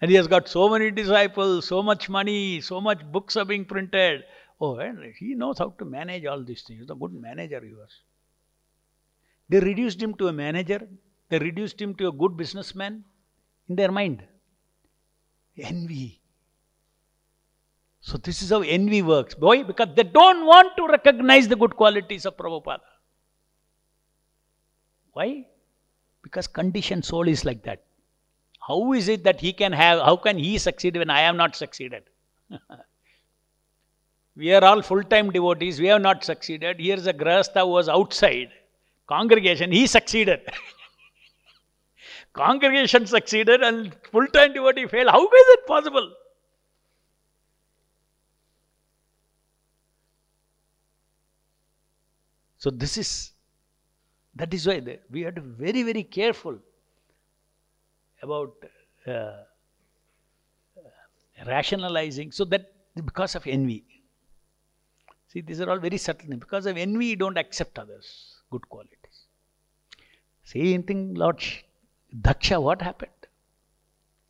[0.00, 3.64] And he has got so many disciples, so much money, so much books are being
[3.64, 4.24] printed.
[4.60, 6.80] Oh, and he knows how to manage all these things.
[6.80, 7.90] He's a good manager he was.
[9.48, 10.86] They reduced him to a manager.
[11.28, 13.04] They reduced him to a good businessman
[13.68, 14.22] in their mind.
[15.56, 16.20] Envy.
[18.00, 19.34] So this is how envy works.
[19.38, 19.62] Why?
[19.62, 22.80] Because they don't want to recognize the good qualities of Prabhupada.
[25.12, 25.46] Why?
[26.22, 27.84] Because conditioned soul is like that.
[28.66, 31.56] How is it that he can have, how can he succeed when I have not
[31.56, 32.04] succeeded?
[34.36, 36.78] we are all full-time devotees, we have not succeeded.
[36.78, 38.50] Here is a Grahastha who was outside
[39.08, 40.40] congregation, he succeeded.
[42.32, 45.10] congregation succeeded and full-time devotee failed.
[45.10, 46.12] How is it possible?
[52.58, 53.32] So this is,
[54.34, 56.58] that is why we have to be very, very careful
[58.20, 58.52] about
[59.06, 59.42] uh,
[61.46, 62.72] rationalizing so that
[63.04, 63.84] because of envy.
[65.28, 66.40] See, these are all very subtle things.
[66.40, 68.97] Because of envy, you don't accept others' good qualities.
[70.52, 71.42] Same thing, Lord
[72.26, 73.10] Daksha, what happened?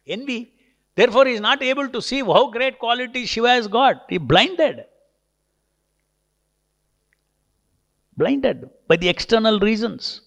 [0.04, 0.52] Envy.
[0.96, 4.06] Therefore, he is not able to see how great qualities Shiva has got.
[4.08, 4.84] He blinded.
[8.16, 10.22] Blinded by the external reasons.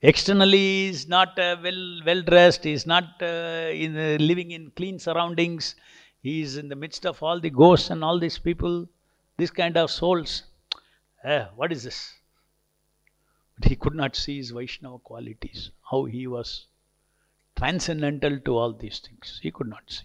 [0.00, 4.52] Externally, he is not uh, well, well dressed, he is not uh, in, uh, living
[4.52, 5.74] in clean surroundings,
[6.22, 8.86] he is in the midst of all the ghosts and all these people,
[9.38, 10.44] this kind of souls.
[11.24, 12.15] Uh, what is this?
[13.58, 16.66] But he could not see his Vaishnava qualities, how he was
[17.56, 19.40] transcendental to all these things.
[19.42, 20.04] He could not see.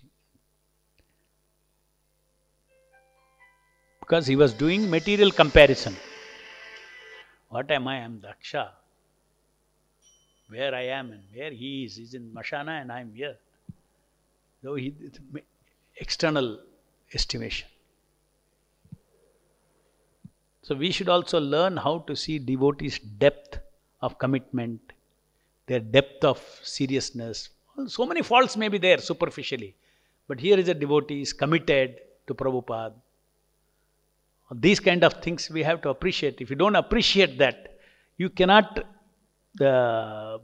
[3.99, 5.95] Because he was doing material comparison.
[7.49, 7.97] What am I?
[7.97, 8.71] I am Daksha
[10.51, 11.95] where I am and where he is.
[11.95, 13.37] He's in Mashana and I'm here.
[14.61, 14.93] Though he,
[15.95, 16.59] external
[17.13, 17.67] estimation.
[20.63, 23.59] So we should also learn how to see devotees' depth
[24.01, 24.79] of commitment,
[25.65, 27.49] their depth of seriousness.
[27.87, 29.75] So many faults may be there superficially,
[30.27, 31.95] but here is a devotee is committed
[32.27, 32.93] to Prabhupada.
[34.53, 36.41] These kind of things we have to appreciate.
[36.41, 37.79] If you don't appreciate that,
[38.17, 38.85] you cannot
[39.55, 40.39] the,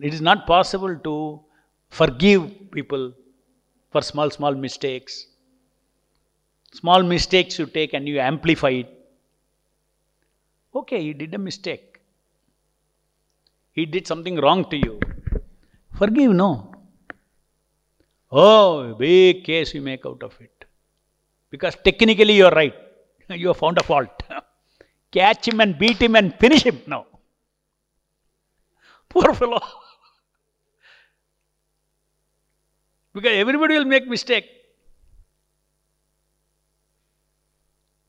[0.00, 1.40] it is not possible to
[1.88, 3.12] forgive people
[3.90, 5.26] for small, small mistakes.
[6.72, 8.99] Small mistakes you take and you amplify it.
[10.74, 12.00] Okay, he did a mistake.
[13.72, 15.00] He did something wrong to you.
[15.96, 16.74] Forgive, no.
[18.30, 20.64] Oh, big case you make out of it.
[21.50, 22.74] Because technically you are right.
[23.28, 24.22] you have found a fault.
[25.10, 27.06] Catch him and beat him and finish him now.
[29.08, 29.60] Poor fellow.
[33.12, 34.44] because everybody will make mistake.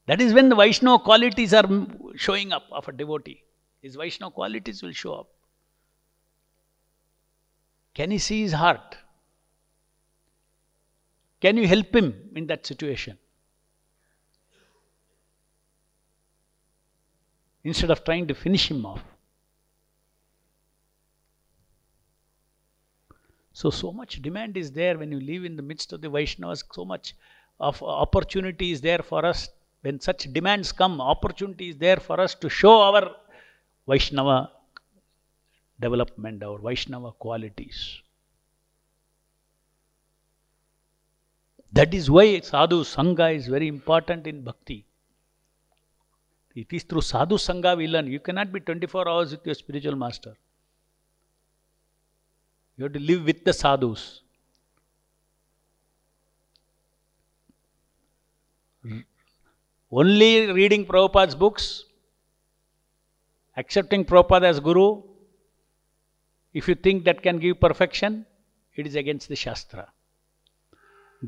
[0.08, 1.66] That is when the Vaishnava qualities are
[2.16, 3.44] showing up of a devotee.
[3.82, 5.30] His Vaishnava qualities will show up.
[7.94, 8.98] Can he see his heart?
[11.40, 13.18] Can you help him in that situation?
[17.64, 19.04] Instead of trying to finish him off.
[23.54, 26.64] So, so much demand is there when you live in the midst of the Vaishnavas,
[26.74, 27.14] so much
[27.60, 29.50] of opportunity is there for us.
[29.82, 33.16] When such demands come, opportunity is there for us to show our
[33.88, 34.52] Vaishnava
[35.80, 38.02] development, our Vaishnava qualities.
[41.74, 44.86] That is why sadhu sangha is very important in bhakti.
[46.54, 48.08] It is through sadhu sangha we learn.
[48.08, 50.36] You cannot be 24 hours with your spiritual master.
[52.78, 54.22] You have to live with the sadhus.
[59.92, 61.84] Only reading Prabhupada's books,
[63.58, 65.04] accepting Prabhupada as Guru,
[66.54, 68.26] if you think that can give perfection,
[68.76, 69.90] it is against the Shastra.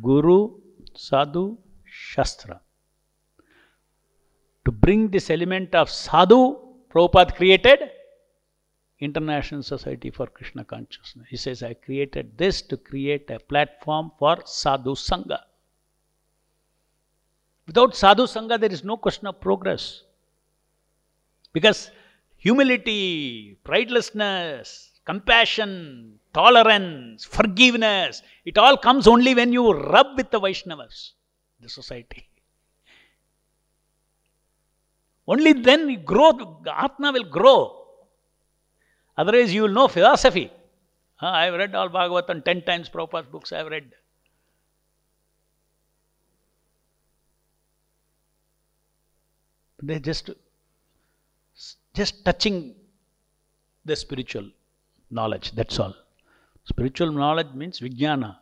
[0.01, 0.59] Guru,
[0.95, 2.61] Sadhu, Shastra.
[4.66, 6.57] To bring this element of Sadhu,
[6.89, 7.80] Prabhupada created
[8.99, 11.28] International Society for Krishna Consciousness.
[11.30, 15.39] He says, I created this to create a platform for sadhu sangha.
[17.66, 20.03] Without sadhu sangha, there is no question of progress.
[21.53, 21.91] Because
[22.38, 31.11] humility, pridelessness, compassion, tolerance, forgiveness, it all comes only when you rub with the Vaishnavas,
[31.61, 32.28] the society.
[35.26, 37.86] Only then you grow, Atma will grow.
[39.18, 40.51] Otherwise, you will know philosophy.
[41.22, 43.93] I have read all Bhagavatam 10 times, Prabhupada's books I have read.
[49.86, 50.29] They're just,
[51.93, 52.73] just touching
[53.84, 54.49] the spiritual
[55.11, 55.93] knowledge, that's all.
[56.63, 58.38] Spiritual knowledge means vijnana.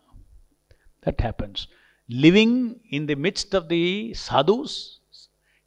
[1.02, 1.68] That happens.
[2.08, 5.00] Living in the midst of the sadhus,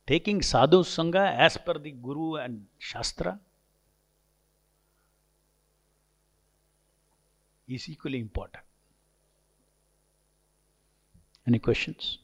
[0.06, 3.40] taking sadhu sangha as per the guru and shastra
[7.66, 8.62] is equally important.
[11.48, 12.18] Any questions?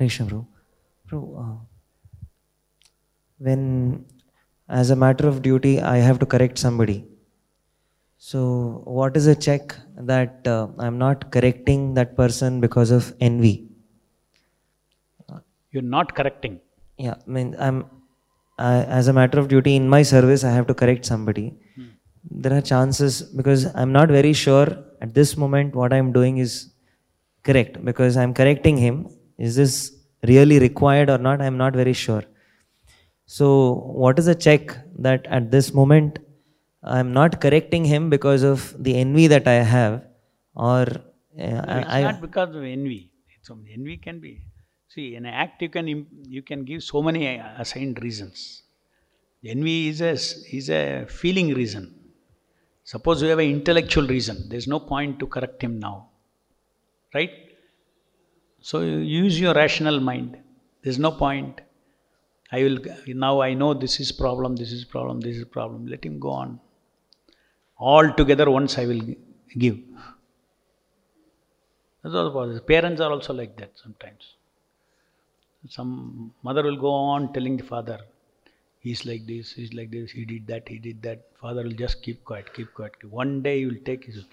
[0.00, 0.46] Bro.
[1.08, 1.64] Bro, uh,
[3.38, 4.06] when
[4.68, 7.04] as a matter of duty I have to correct somebody,
[8.16, 13.68] so what is a check that uh, I'm not correcting that person because of envy?
[15.72, 16.60] You're not correcting.
[16.96, 17.84] Yeah, I mean, I'm
[18.58, 21.54] I, as a matter of duty in my service, I have to correct somebody.
[21.76, 21.88] Hmm.
[22.30, 24.66] There are chances because I'm not very sure
[25.00, 26.72] at this moment what I'm doing is
[27.42, 29.08] correct because I'm correcting him.
[29.46, 29.74] Is this
[30.32, 31.40] really required or not?
[31.40, 32.22] I'm not very sure.
[33.26, 33.46] So,
[34.02, 36.18] what is a check that at this moment
[36.82, 40.02] I'm not correcting him because of the envy that I have,
[40.54, 43.10] or uh, no, it's I, not because of envy.
[43.36, 44.34] It's, envy can be
[44.94, 45.86] See, in an act you can
[46.36, 47.26] you can give so many
[47.64, 48.64] assigned reasons.
[49.44, 50.14] Envy is a
[50.58, 51.84] is a feeling reason.
[52.82, 54.48] Suppose you have an intellectual reason.
[54.48, 56.08] There is no point to correct him now,
[57.14, 57.30] right?
[58.60, 60.32] So you use your rational mind.
[60.82, 61.60] There is no point.
[62.52, 63.40] I will now.
[63.40, 64.56] I know this is problem.
[64.56, 65.20] This is problem.
[65.20, 65.86] This is problem.
[65.86, 66.60] Let him go on.
[67.78, 69.00] All together once I will
[69.56, 69.78] give.
[72.02, 74.34] That's all Parents are also like that sometimes.
[75.68, 78.00] Some mother will go on telling the father,
[78.78, 81.26] he's like this, he's like this, he did that, he did that.
[81.38, 82.92] Father will just keep quiet, keep quiet.
[83.04, 84.24] One day he will take his,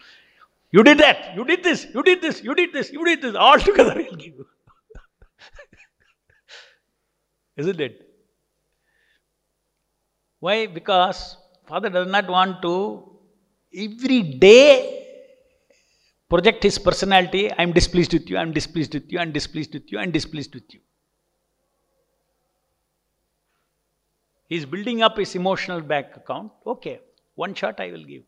[0.72, 3.36] you did that, you did this, you did this, you did this, you did this,
[3.36, 4.47] all together he'll give you.
[7.57, 8.01] Isn't it?
[10.39, 10.68] Why?
[10.68, 11.38] Because
[11.68, 13.18] father does not want to
[13.74, 14.97] every day
[16.30, 17.51] project his personality.
[17.51, 19.99] I am displeased with you, I am displeased with you, I am displeased with you,
[19.99, 20.82] I am displeased with you.
[24.49, 26.51] He's building up his emotional bank account.
[26.65, 27.01] Okay,
[27.36, 28.24] one shot I will give.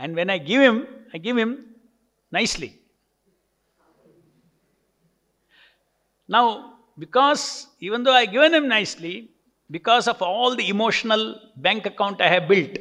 [0.00, 1.50] And when I give him, I give him
[2.32, 2.70] nicely.
[6.26, 9.30] Now, because even though I given him nicely,
[9.70, 12.78] because of all the emotional bank account I have built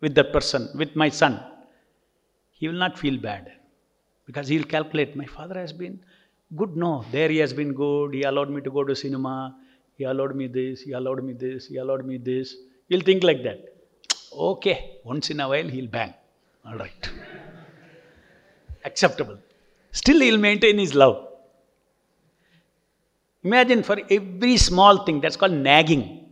[0.00, 1.40] with that person, with my son,
[2.52, 3.52] he will not feel bad.
[4.24, 6.00] Because he will calculate, my father has been
[6.56, 6.76] good.
[6.76, 8.14] No, there he has been good.
[8.14, 9.56] He allowed me to go to cinema.
[9.98, 12.54] He allowed me this, he allowed me this, he allowed me this.
[12.88, 13.77] He'll think like that.
[14.32, 16.14] Okay, once in a while he'll bang.
[16.66, 17.10] All right.
[18.84, 19.38] Acceptable.
[19.92, 21.26] Still he'll maintain his love.
[23.42, 26.26] Imagine for every small thing, that's called nagging.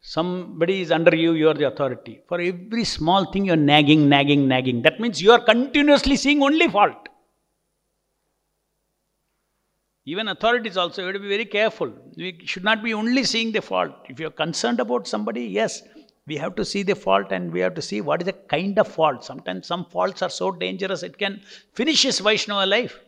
[0.00, 2.20] Somebody is under you, you are the authority.
[2.28, 4.82] For every small thing, you're nagging, nagging, nagging.
[4.82, 7.08] That means you are continuously seeing only fault.
[10.04, 11.92] Even authorities also, you have to be very careful.
[12.16, 13.92] We should not be only seeing the fault.
[14.08, 15.82] If you're concerned about somebody, yes,
[16.26, 18.78] we have to see the fault and we have to see what is the kind
[18.78, 19.24] of fault.
[19.24, 21.40] Sometimes some faults are so dangerous, it can
[21.72, 22.98] finish his Vaishnava life.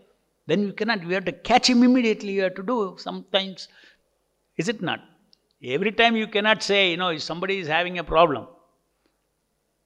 [0.46, 3.68] Then you cannot, we have to catch him immediately, you have to do sometimes.
[4.56, 5.00] Is it not?
[5.62, 8.46] Every time you cannot say, you know, if somebody is having a problem,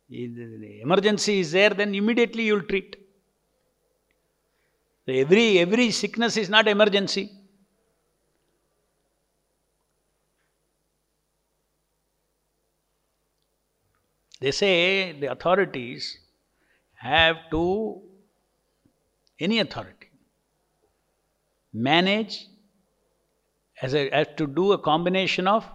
[0.08, 2.96] the emergency is there, then immediately you will treat.
[5.06, 7.32] So every, every sickness is not emergency.
[14.41, 16.17] They say the authorities
[16.95, 18.01] have to,
[19.39, 20.09] any authority,
[21.73, 22.47] manage
[23.81, 25.65] as, a, as to do a combination of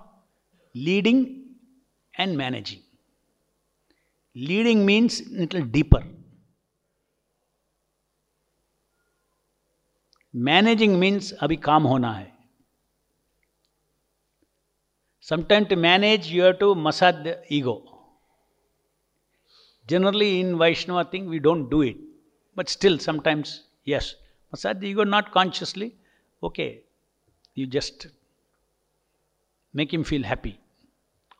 [0.74, 1.44] leading
[2.16, 2.82] and managing.
[4.34, 6.02] Leading means little deeper.
[10.34, 12.30] Managing means अभी काम होना है
[15.30, 17.74] sometimes to manage you have to massage the ego
[19.87, 21.97] generally in vaishnava thing we don't do it.
[22.55, 24.15] But still sometimes yes.
[24.51, 25.95] Massage the ego not consciously
[26.43, 26.81] okay
[27.53, 28.07] you just
[29.73, 30.59] make him feel happy.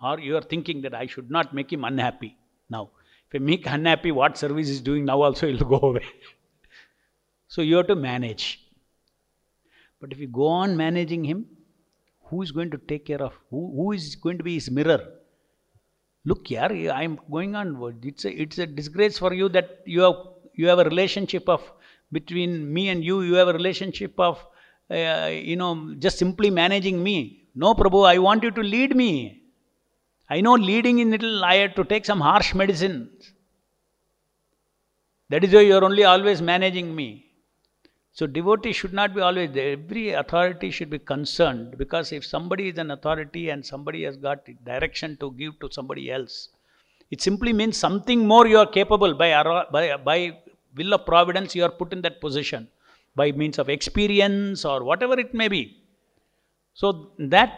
[0.01, 2.35] Or you are thinking that i should not make him unhappy
[2.69, 2.89] now.
[3.29, 6.05] If i make unhappy what service is doing now also will go away.
[7.47, 8.59] So you have to manage.
[9.99, 11.45] But if you go on managing him
[12.25, 14.99] who is going to take care of who, who is going to be his mirror
[16.29, 16.69] look here
[16.99, 17.67] i am going on.
[18.03, 20.15] It's a, it's a disgrace for you that you have
[20.53, 21.61] you have a relationship of
[22.11, 24.45] between me and you you have a relationship of
[24.91, 27.17] uh, you know just simply managing me.
[27.55, 29.11] No prabhu i want you to lead me.
[30.29, 33.33] I know leading in little i had to take some harsh medicines.
[35.29, 37.26] That is why you are only always managing me
[38.17, 39.73] so devotee should not be always there.
[39.73, 44.39] Every authority should be concerned because if somebody is an authority and somebody has got
[44.65, 46.49] direction to give to somebody else,
[47.11, 49.29] it simply means something more you are capable by,
[49.71, 50.35] by, by
[50.75, 52.67] will of providence you are put in that position
[53.15, 55.77] by means of experience or whatever it may be.
[56.73, 57.51] So that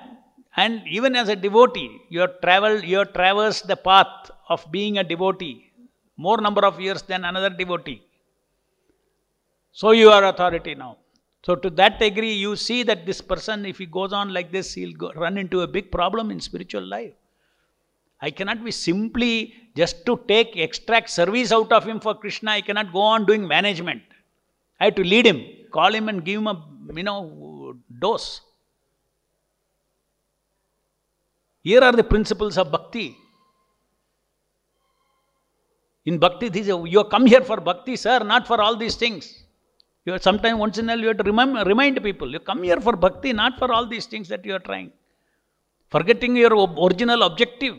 [0.58, 4.98] and even as a devotee, you have traveled, you have traversed the path of being
[4.98, 5.72] a devotee
[6.18, 8.02] more number of years than another devotee.
[9.72, 10.98] So you are authority now.
[11.44, 14.74] So to that degree, you see that this person, if he goes on like this,
[14.74, 17.14] he'll go, run into a big problem in spiritual life.
[18.22, 22.52] I cannot be simply just to take extract service out of him for Krishna.
[22.52, 24.02] I cannot go on doing management.
[24.80, 28.42] I have to lead him, call him, and give him a you know dose.
[31.62, 33.16] Here are the principles of bhakti.
[36.06, 39.44] In bhakti, you come here for bhakti, sir, not for all these things.
[40.10, 42.32] You sometimes once in a while you have to remind, remind people.
[42.36, 44.92] You come here for bhakti, not for all these things that you are trying.
[45.90, 46.54] Forgetting your
[46.86, 47.76] original objective.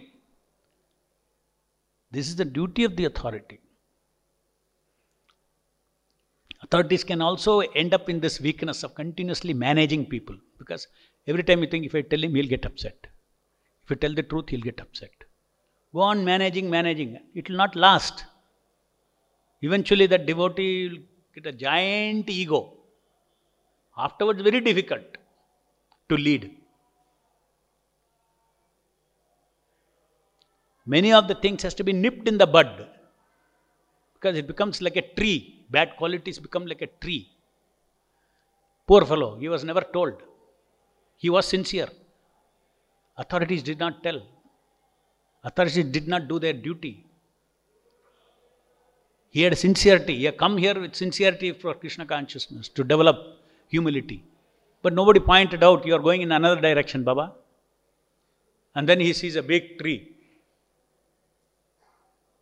[2.12, 3.58] This is the duty of the authority.
[6.62, 10.86] Authorities can also end up in this weakness of continuously managing people because
[11.26, 13.06] every time you think if I tell him, he'll get upset.
[13.84, 15.10] If you tell the truth, he'll get upset.
[15.92, 17.18] Go on managing, managing.
[17.34, 18.24] It will not last.
[19.62, 20.98] Eventually, that devotee will
[21.34, 22.74] get a giant ego.
[23.96, 25.02] Afterwards, very difficult
[26.08, 26.56] to lead.
[30.86, 32.88] Many of the things has to be nipped in the bud
[34.14, 35.64] because it becomes like a tree.
[35.70, 37.28] Bad qualities become like a tree.
[38.86, 40.14] Poor fellow, he was never told.
[41.16, 41.88] He was sincere.
[43.16, 44.20] Authorities did not tell.
[45.44, 47.06] Authorities did not do their duty.
[49.30, 50.16] He had sincerity.
[50.16, 53.16] He had come here with sincerity for Krishna consciousness to develop
[53.68, 54.24] humility.
[54.82, 57.32] But nobody pointed out, you are going in another direction, Baba.
[58.74, 60.12] And then he sees a big tree.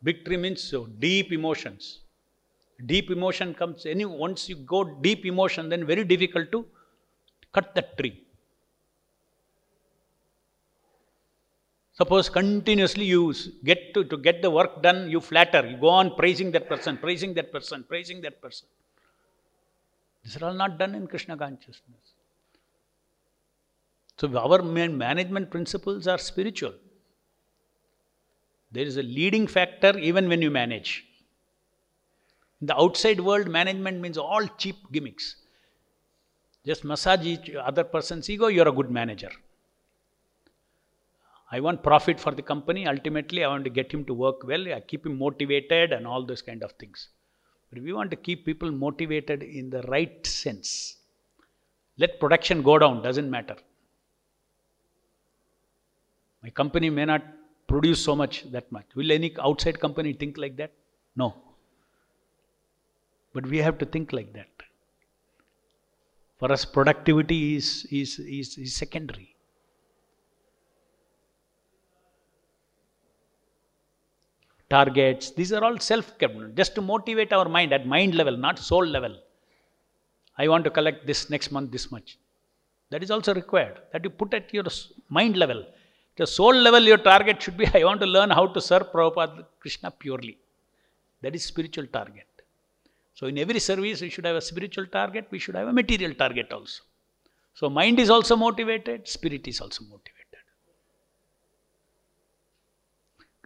[0.02, 2.00] Big tree means so deep emotions.
[2.86, 6.64] Deep emotion comes, any once you go deep emotion, then very difficult to
[7.52, 8.22] cut that tree.
[11.98, 13.34] Suppose continuously you
[13.64, 16.96] get to, to get the work done, you flatter, you go on praising that person,
[16.96, 18.68] praising that person, praising that person.
[20.22, 22.14] These are all not done in Krishna consciousness.
[24.16, 26.74] So our management principles are spiritual.
[28.70, 31.04] There is a leading factor even when you manage.
[32.60, 35.34] In the outside world, management means all cheap gimmicks.
[36.64, 39.30] Just massage each other person's ego, you're a good manager.
[41.50, 42.86] I want profit for the company.
[42.86, 44.72] Ultimately, I want to get him to work well.
[44.72, 47.08] I keep him motivated and all those kind of things.
[47.70, 50.96] But we want to keep people motivated in the right sense.
[51.96, 53.56] Let production go down, doesn't matter.
[56.42, 57.22] My company may not
[57.66, 58.86] produce so much, that much.
[58.94, 60.72] Will any outside company think like that?
[61.16, 61.34] No.
[63.32, 64.48] But we have to think like that.
[66.38, 69.34] For us, productivity is, is, is, is secondary.
[74.70, 75.30] Targets.
[75.30, 78.86] These are all self kept, just to motivate our mind at mind level, not soul
[78.86, 79.16] level.
[80.36, 82.18] I want to collect this next month this much.
[82.90, 83.78] That is also required.
[83.92, 84.64] That you put at your
[85.08, 85.64] mind level.
[86.16, 89.44] The soul level, your target should be I want to learn how to serve Prabhupada
[89.60, 90.36] Krishna purely.
[91.22, 92.26] That is spiritual target.
[93.14, 96.14] So in every service, we should have a spiritual target, we should have a material
[96.14, 96.82] target also.
[97.54, 100.17] So mind is also motivated, spirit is also motivated.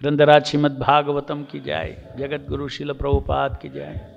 [0.03, 4.12] ग्रंथराज श्रीमद भागवतम की जाए जगत गुरु शिल प्रभुपाद की जाए।